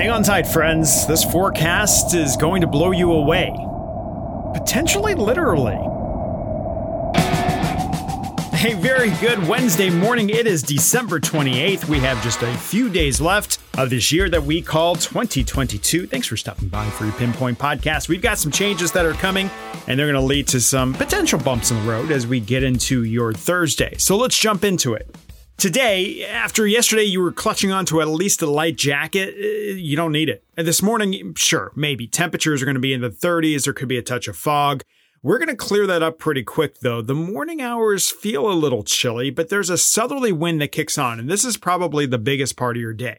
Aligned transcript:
Hang 0.00 0.08
on 0.08 0.22
tight, 0.22 0.46
friends. 0.46 1.06
This 1.06 1.22
forecast 1.22 2.14
is 2.14 2.34
going 2.38 2.62
to 2.62 2.66
blow 2.66 2.90
you 2.90 3.12
away. 3.12 3.52
Potentially 4.54 5.14
literally. 5.14 5.76
A 8.64 8.74
very 8.76 9.10
good 9.20 9.46
Wednesday 9.46 9.90
morning. 9.90 10.30
It 10.30 10.46
is 10.46 10.62
December 10.62 11.20
28th. 11.20 11.86
We 11.86 11.98
have 11.98 12.22
just 12.22 12.40
a 12.40 12.50
few 12.56 12.88
days 12.88 13.20
left 13.20 13.58
of 13.76 13.90
this 13.90 14.10
year 14.10 14.30
that 14.30 14.42
we 14.42 14.62
call 14.62 14.94
2022. 14.94 16.06
Thanks 16.06 16.28
for 16.28 16.38
stopping 16.38 16.68
by 16.68 16.88
for 16.88 17.04
your 17.04 17.12
Pinpoint 17.12 17.58
podcast. 17.58 18.08
We've 18.08 18.22
got 18.22 18.38
some 18.38 18.50
changes 18.50 18.92
that 18.92 19.04
are 19.04 19.12
coming, 19.12 19.50
and 19.86 19.98
they're 19.98 20.10
going 20.10 20.14
to 20.14 20.26
lead 20.26 20.48
to 20.48 20.62
some 20.62 20.94
potential 20.94 21.38
bumps 21.38 21.72
in 21.72 21.76
the 21.84 21.92
road 21.92 22.10
as 22.10 22.26
we 22.26 22.40
get 22.40 22.62
into 22.62 23.04
your 23.04 23.34
Thursday. 23.34 23.96
So 23.98 24.16
let's 24.16 24.38
jump 24.38 24.64
into 24.64 24.94
it. 24.94 25.14
Today, 25.60 26.24
after 26.24 26.66
yesterday 26.66 27.02
you 27.02 27.20
were 27.20 27.32
clutching 27.32 27.70
onto 27.70 28.00
at 28.00 28.08
least 28.08 28.40
a 28.40 28.46
light 28.46 28.78
jacket, 28.78 29.34
eh, 29.36 29.74
you 29.74 29.94
don't 29.94 30.10
need 30.10 30.30
it. 30.30 30.42
And 30.56 30.66
this 30.66 30.80
morning, 30.80 31.34
sure, 31.36 31.70
maybe 31.76 32.06
temperatures 32.06 32.62
are 32.62 32.64
going 32.64 32.76
to 32.76 32.80
be 32.80 32.94
in 32.94 33.02
the 33.02 33.10
30s, 33.10 33.64
there 33.64 33.74
could 33.74 33.86
be 33.86 33.98
a 33.98 34.02
touch 34.02 34.26
of 34.26 34.38
fog. 34.38 34.82
We're 35.22 35.36
going 35.36 35.48
to 35.48 35.54
clear 35.54 35.86
that 35.86 36.02
up 36.02 36.18
pretty 36.18 36.44
quick 36.44 36.80
though. 36.80 37.02
The 37.02 37.14
morning 37.14 37.60
hours 37.60 38.10
feel 38.10 38.50
a 38.50 38.54
little 38.56 38.82
chilly, 38.82 39.28
but 39.28 39.50
there's 39.50 39.68
a 39.68 39.76
southerly 39.76 40.32
wind 40.32 40.62
that 40.62 40.72
kicks 40.72 40.96
on, 40.96 41.20
and 41.20 41.28
this 41.28 41.44
is 41.44 41.58
probably 41.58 42.06
the 42.06 42.16
biggest 42.16 42.56
part 42.56 42.78
of 42.78 42.80
your 42.80 42.94
day. 42.94 43.18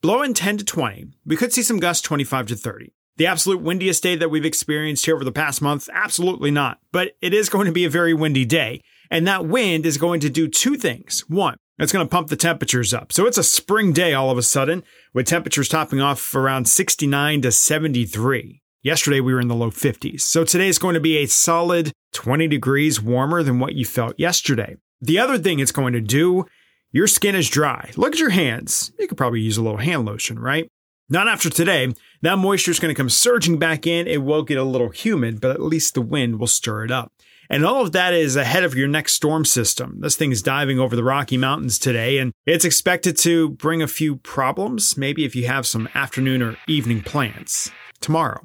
Blowing 0.00 0.32
10 0.32 0.56
to 0.56 0.64
20, 0.64 1.08
we 1.26 1.36
could 1.36 1.52
see 1.52 1.62
some 1.62 1.80
gusts 1.80 2.00
25 2.00 2.46
to 2.46 2.56
30. 2.56 2.94
The 3.18 3.26
absolute 3.26 3.60
windiest 3.60 4.02
day 4.02 4.16
that 4.16 4.30
we've 4.30 4.46
experienced 4.46 5.04
here 5.04 5.16
over 5.16 5.24
the 5.24 5.30
past 5.32 5.60
month? 5.60 5.90
Absolutely 5.92 6.50
not. 6.50 6.78
But 6.92 7.12
it 7.20 7.34
is 7.34 7.50
going 7.50 7.66
to 7.66 7.72
be 7.72 7.84
a 7.84 7.90
very 7.90 8.14
windy 8.14 8.46
day. 8.46 8.80
And 9.10 9.26
that 9.28 9.46
wind 9.46 9.86
is 9.86 9.98
going 9.98 10.18
to 10.20 10.30
do 10.30 10.48
two 10.48 10.76
things. 10.76 11.20
One, 11.28 11.56
it's 11.78 11.92
going 11.92 12.06
to 12.06 12.10
pump 12.10 12.28
the 12.28 12.36
temperatures 12.36 12.94
up. 12.94 13.12
So 13.12 13.26
it's 13.26 13.38
a 13.38 13.44
spring 13.44 13.92
day 13.92 14.14
all 14.14 14.30
of 14.30 14.38
a 14.38 14.42
sudden 14.42 14.84
with 15.12 15.26
temperatures 15.26 15.68
topping 15.68 16.00
off 16.00 16.34
around 16.34 16.68
69 16.68 17.42
to 17.42 17.52
73. 17.52 18.62
Yesterday 18.82 19.20
we 19.20 19.32
were 19.32 19.40
in 19.40 19.48
the 19.48 19.54
low 19.54 19.70
50s. 19.70 20.20
So 20.20 20.44
today 20.44 20.68
is 20.68 20.78
going 20.78 20.94
to 20.94 21.00
be 21.00 21.16
a 21.16 21.26
solid 21.26 21.92
20 22.12 22.46
degrees 22.48 23.00
warmer 23.00 23.42
than 23.42 23.58
what 23.58 23.74
you 23.74 23.84
felt 23.84 24.18
yesterday. 24.18 24.76
The 25.00 25.18
other 25.18 25.38
thing 25.38 25.58
it's 25.58 25.72
going 25.72 25.94
to 25.94 26.00
do, 26.00 26.46
your 26.92 27.06
skin 27.06 27.34
is 27.34 27.48
dry. 27.48 27.90
Look 27.96 28.12
at 28.12 28.20
your 28.20 28.30
hands. 28.30 28.92
You 28.98 29.08
could 29.08 29.18
probably 29.18 29.40
use 29.40 29.56
a 29.56 29.62
little 29.62 29.78
hand 29.78 30.04
lotion, 30.04 30.38
right? 30.38 30.68
Not 31.08 31.28
after 31.28 31.50
today. 31.50 31.92
That 32.22 32.38
moisture 32.38 32.70
is 32.70 32.78
going 32.78 32.94
to 32.94 32.98
come 32.98 33.10
surging 33.10 33.58
back 33.58 33.86
in. 33.86 34.06
It 34.06 34.22
will 34.22 34.42
get 34.42 34.58
a 34.58 34.64
little 34.64 34.90
humid, 34.90 35.40
but 35.40 35.50
at 35.50 35.60
least 35.60 35.94
the 35.94 36.00
wind 36.00 36.38
will 36.38 36.46
stir 36.46 36.84
it 36.84 36.90
up. 36.90 37.12
And 37.50 37.64
all 37.64 37.82
of 37.82 37.92
that 37.92 38.14
is 38.14 38.36
ahead 38.36 38.64
of 38.64 38.74
your 38.74 38.88
next 38.88 39.14
storm 39.14 39.44
system. 39.44 39.98
This 40.00 40.16
thing 40.16 40.32
is 40.32 40.42
diving 40.42 40.78
over 40.78 40.96
the 40.96 41.04
Rocky 41.04 41.36
Mountains 41.36 41.78
today, 41.78 42.18
and 42.18 42.32
it's 42.46 42.64
expected 42.64 43.16
to 43.18 43.50
bring 43.50 43.82
a 43.82 43.88
few 43.88 44.16
problems, 44.16 44.96
maybe 44.96 45.24
if 45.24 45.36
you 45.36 45.46
have 45.46 45.66
some 45.66 45.88
afternoon 45.94 46.42
or 46.42 46.56
evening 46.66 47.02
plans 47.02 47.70
tomorrow. 48.00 48.40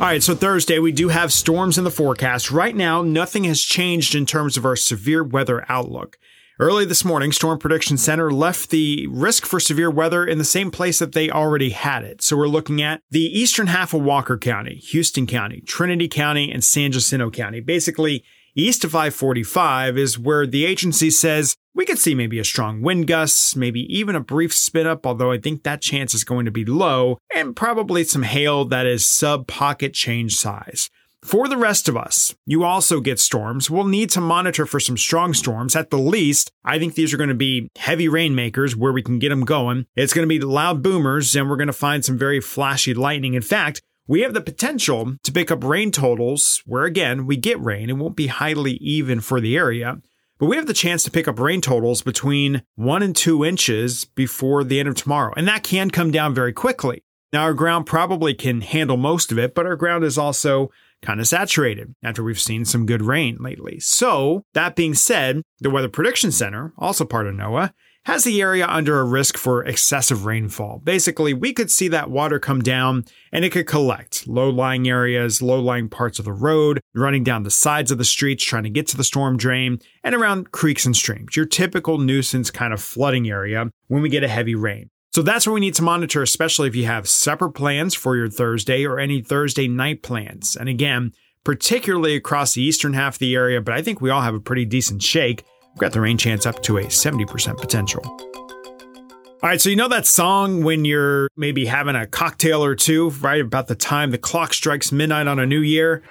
All 0.00 0.06
right, 0.06 0.22
so 0.22 0.34
Thursday, 0.34 0.78
we 0.78 0.92
do 0.92 1.08
have 1.08 1.30
storms 1.30 1.76
in 1.76 1.84
the 1.84 1.90
forecast. 1.90 2.50
Right 2.50 2.74
now, 2.74 3.02
nothing 3.02 3.44
has 3.44 3.60
changed 3.60 4.14
in 4.14 4.24
terms 4.24 4.56
of 4.56 4.64
our 4.64 4.76
severe 4.76 5.22
weather 5.22 5.66
outlook. 5.68 6.18
Early 6.60 6.84
this 6.84 7.06
morning, 7.06 7.32
Storm 7.32 7.58
Prediction 7.58 7.96
Center 7.96 8.30
left 8.30 8.68
the 8.68 9.06
risk 9.06 9.46
for 9.46 9.58
severe 9.58 9.90
weather 9.90 10.26
in 10.26 10.36
the 10.36 10.44
same 10.44 10.70
place 10.70 10.98
that 10.98 11.12
they 11.12 11.30
already 11.30 11.70
had 11.70 12.04
it. 12.04 12.20
So 12.20 12.36
we're 12.36 12.48
looking 12.48 12.82
at 12.82 13.00
the 13.10 13.22
eastern 13.22 13.68
half 13.68 13.94
of 13.94 14.02
Walker 14.02 14.36
County, 14.36 14.74
Houston 14.74 15.26
County, 15.26 15.62
Trinity 15.62 16.06
County, 16.06 16.52
and 16.52 16.62
San 16.62 16.92
Jacinto 16.92 17.30
County. 17.30 17.60
Basically, 17.60 18.22
east 18.54 18.84
of 18.84 18.94
I-45 18.94 19.96
is 19.96 20.18
where 20.18 20.46
the 20.46 20.66
agency 20.66 21.08
says 21.08 21.56
we 21.74 21.86
could 21.86 21.98
see 21.98 22.14
maybe 22.14 22.38
a 22.38 22.44
strong 22.44 22.82
wind 22.82 23.06
gust, 23.06 23.56
maybe 23.56 23.80
even 23.88 24.14
a 24.14 24.20
brief 24.20 24.52
spin 24.52 24.86
up, 24.86 25.06
although 25.06 25.32
I 25.32 25.38
think 25.38 25.62
that 25.62 25.80
chance 25.80 26.12
is 26.12 26.24
going 26.24 26.44
to 26.44 26.50
be 26.50 26.66
low, 26.66 27.16
and 27.34 27.56
probably 27.56 28.04
some 28.04 28.24
hail 28.24 28.66
that 28.66 28.84
is 28.84 29.08
sub 29.08 29.46
pocket 29.46 29.94
change 29.94 30.36
size. 30.36 30.90
For 31.22 31.48
the 31.48 31.58
rest 31.58 31.86
of 31.86 31.98
us, 31.98 32.34
you 32.46 32.64
also 32.64 33.00
get 33.00 33.20
storms. 33.20 33.70
We'll 33.70 33.84
need 33.84 34.08
to 34.10 34.22
monitor 34.22 34.64
for 34.64 34.80
some 34.80 34.96
strong 34.96 35.34
storms. 35.34 35.76
At 35.76 35.90
the 35.90 35.98
least, 35.98 36.50
I 36.64 36.78
think 36.78 36.94
these 36.94 37.12
are 37.12 37.18
going 37.18 37.28
to 37.28 37.34
be 37.34 37.68
heavy 37.76 38.08
rainmakers 38.08 38.74
where 38.74 38.92
we 38.92 39.02
can 39.02 39.18
get 39.18 39.28
them 39.28 39.44
going. 39.44 39.86
It's 39.94 40.14
going 40.14 40.26
to 40.26 40.28
be 40.28 40.40
loud 40.40 40.82
boomers, 40.82 41.36
and 41.36 41.48
we're 41.48 41.56
going 41.56 41.66
to 41.66 41.74
find 41.74 42.04
some 42.04 42.16
very 42.16 42.40
flashy 42.40 42.94
lightning. 42.94 43.34
In 43.34 43.42
fact, 43.42 43.82
we 44.06 44.22
have 44.22 44.32
the 44.32 44.40
potential 44.40 45.16
to 45.22 45.32
pick 45.32 45.50
up 45.50 45.62
rain 45.62 45.92
totals 45.92 46.62
where, 46.64 46.84
again, 46.84 47.26
we 47.26 47.36
get 47.36 47.60
rain. 47.60 47.90
It 47.90 47.98
won't 47.98 48.16
be 48.16 48.28
highly 48.28 48.72
even 48.78 49.20
for 49.20 49.42
the 49.42 49.58
area, 49.58 50.00
but 50.38 50.46
we 50.46 50.56
have 50.56 50.66
the 50.66 50.72
chance 50.72 51.02
to 51.02 51.10
pick 51.10 51.28
up 51.28 51.38
rain 51.38 51.60
totals 51.60 52.00
between 52.00 52.62
one 52.76 53.02
and 53.02 53.14
two 53.14 53.44
inches 53.44 54.06
before 54.06 54.64
the 54.64 54.80
end 54.80 54.88
of 54.88 54.94
tomorrow. 54.94 55.34
And 55.36 55.46
that 55.48 55.64
can 55.64 55.90
come 55.90 56.10
down 56.10 56.34
very 56.34 56.54
quickly. 56.54 57.04
Now, 57.32 57.42
our 57.42 57.54
ground 57.54 57.86
probably 57.86 58.34
can 58.34 58.62
handle 58.62 58.96
most 58.96 59.30
of 59.30 59.38
it, 59.38 59.54
but 59.54 59.66
our 59.66 59.76
ground 59.76 60.02
is 60.02 60.18
also 60.18 60.70
kind 61.02 61.20
of 61.20 61.26
saturated 61.26 61.94
after 62.02 62.22
we've 62.22 62.40
seen 62.40 62.64
some 62.64 62.86
good 62.86 63.02
rain 63.02 63.36
lately. 63.40 63.80
So, 63.80 64.44
that 64.54 64.76
being 64.76 64.94
said, 64.94 65.42
the 65.60 65.70
Weather 65.70 65.88
Prediction 65.88 66.32
Center, 66.32 66.72
also 66.78 67.04
part 67.04 67.26
of 67.26 67.34
NOAA, 67.34 67.72
has 68.06 68.24
the 68.24 68.40
area 68.40 68.66
under 68.66 68.98
a 68.98 69.04
risk 69.04 69.36
for 69.36 69.64
excessive 69.64 70.24
rainfall. 70.24 70.80
Basically, 70.82 71.34
we 71.34 71.52
could 71.52 71.70
see 71.70 71.88
that 71.88 72.10
water 72.10 72.38
come 72.38 72.62
down 72.62 73.04
and 73.30 73.44
it 73.44 73.50
could 73.50 73.66
collect 73.66 74.26
low 74.26 74.48
lying 74.48 74.88
areas, 74.88 75.42
low 75.42 75.60
lying 75.60 75.88
parts 75.88 76.18
of 76.18 76.24
the 76.24 76.32
road, 76.32 76.80
running 76.94 77.24
down 77.24 77.42
the 77.42 77.50
sides 77.50 77.90
of 77.90 77.98
the 77.98 78.04
streets 78.04 78.42
trying 78.42 78.62
to 78.62 78.70
get 78.70 78.86
to 78.88 78.96
the 78.96 79.04
storm 79.04 79.36
drain, 79.36 79.78
and 80.02 80.14
around 80.14 80.50
creeks 80.50 80.86
and 80.86 80.96
streams, 80.96 81.36
your 81.36 81.46
typical 81.46 81.98
nuisance 81.98 82.50
kind 82.50 82.72
of 82.72 82.80
flooding 82.80 83.28
area 83.28 83.70
when 83.88 84.02
we 84.02 84.08
get 84.08 84.24
a 84.24 84.28
heavy 84.28 84.54
rain. 84.54 84.88
So 85.12 85.22
that's 85.22 85.44
what 85.44 85.54
we 85.54 85.60
need 85.60 85.74
to 85.74 85.82
monitor, 85.82 86.22
especially 86.22 86.68
if 86.68 86.76
you 86.76 86.86
have 86.86 87.08
supper 87.08 87.50
plans 87.50 87.94
for 87.96 88.14
your 88.16 88.28
Thursday 88.28 88.86
or 88.86 89.00
any 89.00 89.20
Thursday 89.20 89.66
night 89.66 90.04
plans. 90.04 90.54
And 90.54 90.68
again, 90.68 91.12
particularly 91.42 92.14
across 92.14 92.54
the 92.54 92.62
eastern 92.62 92.92
half 92.92 93.16
of 93.16 93.18
the 93.18 93.34
area, 93.34 93.60
but 93.60 93.74
I 93.74 93.82
think 93.82 94.00
we 94.00 94.10
all 94.10 94.22
have 94.22 94.36
a 94.36 94.40
pretty 94.40 94.64
decent 94.64 95.02
shake. 95.02 95.42
We've 95.70 95.80
got 95.80 95.92
the 95.92 96.00
rain 96.00 96.16
chance 96.16 96.46
up 96.46 96.62
to 96.62 96.78
a 96.78 96.84
70% 96.84 97.58
potential. 97.58 98.02
All 98.04 99.48
right, 99.48 99.60
so 99.60 99.68
you 99.68 99.76
know 99.76 99.88
that 99.88 100.06
song 100.06 100.62
when 100.62 100.84
you're 100.84 101.28
maybe 101.36 101.66
having 101.66 101.96
a 101.96 102.06
cocktail 102.06 102.62
or 102.62 102.76
two, 102.76 103.10
right 103.10 103.40
about 103.40 103.66
the 103.66 103.74
time 103.74 104.12
the 104.12 104.18
clock 104.18 104.54
strikes 104.54 104.92
midnight 104.92 105.26
on 105.26 105.40
a 105.40 105.46
new 105.46 105.60
year? 105.60 106.04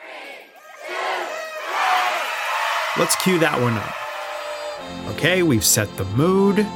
Let's 2.98 3.16
cue 3.24 3.40
that 3.40 3.62
one 3.62 3.76
up. 3.76 5.16
Okay, 5.16 5.42
we've 5.44 5.64
set 5.64 5.96
the 5.96 6.06
mood. 6.06 6.68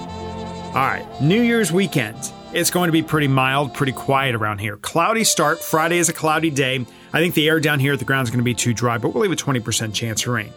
All 0.73 0.79
right, 0.81 1.05
New 1.21 1.39
Year's 1.39 1.71
weekend. 1.71 2.33
It's 2.51 2.71
going 2.71 2.87
to 2.87 2.91
be 2.91 3.03
pretty 3.03 3.27
mild, 3.27 3.75
pretty 3.75 3.91
quiet 3.91 4.33
around 4.33 4.57
here. 4.57 4.77
Cloudy 4.77 5.23
start. 5.23 5.59
Friday 5.59 5.99
is 5.99 6.09
a 6.09 6.13
cloudy 6.13 6.49
day. 6.49 6.83
I 7.13 7.19
think 7.19 7.35
the 7.35 7.47
air 7.47 7.59
down 7.59 7.79
here 7.79 7.93
at 7.93 7.99
the 7.99 8.05
ground 8.05 8.25
is 8.25 8.31
going 8.31 8.39
to 8.39 8.43
be 8.43 8.55
too 8.55 8.73
dry, 8.73 8.97
but 8.97 9.13
we'll 9.13 9.21
leave 9.21 9.31
a 9.31 9.35
20% 9.35 9.93
chance 9.93 10.25
of 10.25 10.33
rain. 10.33 10.51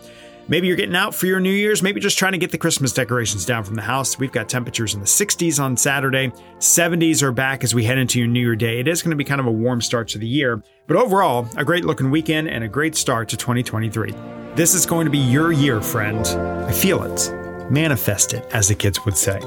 Maybe 0.49 0.69
you're 0.69 0.77
getting 0.77 0.97
out 0.97 1.15
for 1.15 1.27
your 1.27 1.39
New 1.39 1.53
Year's, 1.53 1.83
maybe 1.83 2.01
just 2.01 2.17
trying 2.17 2.33
to 2.33 2.39
get 2.39 2.51
the 2.51 2.57
Christmas 2.57 2.95
decorations 2.95 3.45
down 3.45 3.63
from 3.63 3.75
the 3.75 3.83
house. 3.83 4.19
We've 4.19 4.33
got 4.33 4.49
temperatures 4.49 4.95
in 4.95 5.01
the 5.01 5.07
60s 5.07 5.63
on 5.63 5.77
Saturday. 5.77 6.33
70s 6.61 7.23
are 7.23 7.33
back 7.33 7.63
as 7.63 7.75
we 7.75 7.85
head 7.85 7.99
into 7.99 8.19
your 8.19 8.29
New 8.29 8.41
Year 8.41 8.57
day. 8.57 8.81
It 8.81 8.89
is 8.89 9.03
going 9.03 9.11
to 9.11 9.17
be 9.17 9.25
kind 9.25 9.41
of 9.41 9.47
a 9.47 9.53
warm 9.53 9.83
start 9.83 10.09
to 10.09 10.19
the 10.19 10.27
year, 10.27 10.63
but 10.87 10.97
overall, 10.97 11.47
a 11.59 11.65
great 11.65 11.85
looking 11.85 12.11
weekend 12.11 12.49
and 12.49 12.65
a 12.65 12.69
great 12.69 12.97
start 12.97 13.29
to 13.29 13.37
2023. 13.37 14.15
This 14.55 14.73
is 14.73 14.87
going 14.87 15.05
to 15.05 15.11
be 15.11 15.19
your 15.19 15.53
year, 15.53 15.83
friend. 15.83 16.27
I 16.67 16.73
feel 16.73 17.03
it. 17.03 17.71
Manifest 17.71 18.33
it, 18.33 18.47
as 18.55 18.69
the 18.69 18.75
kids 18.75 19.05
would 19.05 19.19
say. 19.19 19.41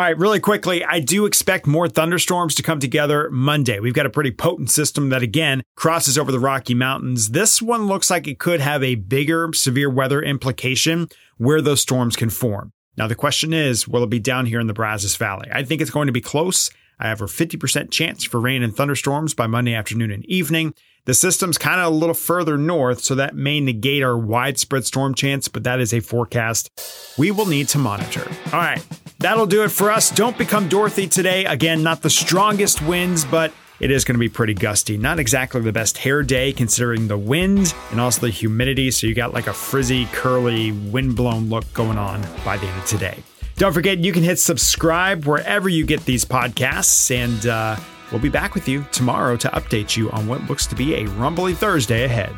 All 0.00 0.06
right, 0.06 0.16
really 0.16 0.40
quickly, 0.40 0.82
I 0.82 1.00
do 1.00 1.26
expect 1.26 1.66
more 1.66 1.86
thunderstorms 1.86 2.54
to 2.54 2.62
come 2.62 2.80
together 2.80 3.28
Monday. 3.30 3.80
We've 3.80 3.92
got 3.92 4.06
a 4.06 4.10
pretty 4.10 4.30
potent 4.30 4.70
system 4.70 5.10
that 5.10 5.22
again 5.22 5.62
crosses 5.76 6.16
over 6.16 6.32
the 6.32 6.40
Rocky 6.40 6.72
Mountains. 6.72 7.32
This 7.32 7.60
one 7.60 7.86
looks 7.86 8.08
like 8.08 8.26
it 8.26 8.38
could 8.38 8.60
have 8.60 8.82
a 8.82 8.94
bigger 8.94 9.50
severe 9.52 9.90
weather 9.90 10.22
implication 10.22 11.08
where 11.36 11.60
those 11.60 11.82
storms 11.82 12.16
can 12.16 12.30
form. 12.30 12.72
Now, 12.96 13.08
the 13.08 13.14
question 13.14 13.52
is, 13.52 13.86
will 13.86 14.02
it 14.02 14.08
be 14.08 14.18
down 14.18 14.46
here 14.46 14.58
in 14.58 14.68
the 14.68 14.72
Brazos 14.72 15.16
Valley? 15.16 15.50
I 15.52 15.64
think 15.64 15.82
it's 15.82 15.90
going 15.90 16.06
to 16.06 16.14
be 16.14 16.22
close. 16.22 16.70
I 16.98 17.08
have 17.08 17.20
a 17.20 17.26
50% 17.26 17.90
chance 17.90 18.24
for 18.24 18.40
rain 18.40 18.62
and 18.62 18.74
thunderstorms 18.74 19.34
by 19.34 19.48
Monday 19.48 19.74
afternoon 19.74 20.12
and 20.12 20.24
evening. 20.24 20.72
The 21.04 21.14
system's 21.14 21.58
kind 21.58 21.80
of 21.80 21.92
a 21.92 21.96
little 21.96 22.14
further 22.14 22.56
north, 22.58 23.00
so 23.00 23.14
that 23.14 23.34
may 23.34 23.60
negate 23.60 24.02
our 24.02 24.16
widespread 24.16 24.84
storm 24.84 25.14
chance, 25.14 25.48
but 25.48 25.64
that 25.64 25.80
is 25.80 25.92
a 25.92 26.00
forecast 26.00 26.70
we 27.18 27.30
will 27.30 27.46
need 27.46 27.68
to 27.68 27.78
monitor. 27.78 28.26
All 28.52 28.60
right, 28.60 28.84
That'll 29.20 29.46
do 29.46 29.62
it 29.64 29.68
for 29.68 29.90
us. 29.90 30.10
Don't 30.10 30.36
become 30.38 30.66
Dorothy 30.66 31.06
today. 31.06 31.44
Again, 31.44 31.82
not 31.82 32.00
the 32.00 32.08
strongest 32.08 32.80
winds, 32.80 33.22
but 33.22 33.52
it 33.78 33.90
is 33.90 34.02
going 34.02 34.14
to 34.14 34.18
be 34.18 34.30
pretty 34.30 34.54
gusty. 34.54 34.96
Not 34.96 35.18
exactly 35.18 35.60
the 35.60 35.72
best 35.72 35.98
hair 35.98 36.22
day 36.22 36.54
considering 36.54 37.06
the 37.06 37.18
wind 37.18 37.74
and 37.90 38.00
also 38.00 38.22
the 38.22 38.30
humidity. 38.30 38.90
So 38.90 39.06
you 39.06 39.14
got 39.14 39.34
like 39.34 39.46
a 39.46 39.52
frizzy, 39.52 40.06
curly, 40.06 40.72
windblown 40.72 41.50
look 41.50 41.70
going 41.74 41.98
on 41.98 42.26
by 42.46 42.56
the 42.56 42.66
end 42.66 42.78
of 42.78 42.86
today. 42.86 43.22
Don't 43.56 43.74
forget, 43.74 43.98
you 43.98 44.10
can 44.10 44.22
hit 44.22 44.38
subscribe 44.38 45.26
wherever 45.26 45.68
you 45.68 45.84
get 45.84 46.06
these 46.06 46.24
podcasts, 46.24 47.14
and 47.14 47.46
uh, 47.46 47.76
we'll 48.10 48.20
be 48.20 48.28
back 48.28 48.54
with 48.54 48.68
you 48.68 48.84
tomorrow 48.92 49.36
to 49.36 49.48
update 49.48 49.96
you 49.96 50.10
on 50.10 50.26
what 50.26 50.42
looks 50.48 50.66
to 50.66 50.74
be 50.74 50.94
a 50.94 51.06
rumbly 51.10 51.54
Thursday 51.54 52.04
ahead. 52.04 52.34